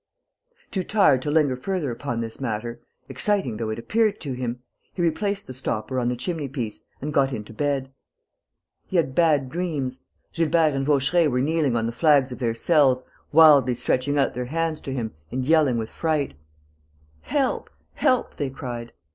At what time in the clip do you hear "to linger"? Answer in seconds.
1.21-1.55